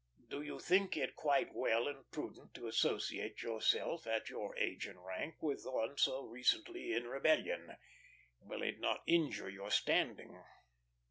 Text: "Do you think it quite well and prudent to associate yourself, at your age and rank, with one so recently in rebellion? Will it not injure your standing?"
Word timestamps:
"Do 0.31 0.41
you 0.41 0.57
think 0.57 0.97
it 0.97 1.15
quite 1.15 1.53
well 1.53 1.87
and 1.87 2.09
prudent 2.09 2.55
to 2.55 2.65
associate 2.65 3.43
yourself, 3.43 4.07
at 4.07 4.31
your 4.31 4.57
age 4.57 4.87
and 4.87 5.05
rank, 5.05 5.35
with 5.43 5.61
one 5.67 5.95
so 5.99 6.23
recently 6.23 6.91
in 6.93 7.07
rebellion? 7.07 7.75
Will 8.39 8.63
it 8.63 8.79
not 8.79 9.03
injure 9.05 9.47
your 9.47 9.69
standing?" 9.69 10.43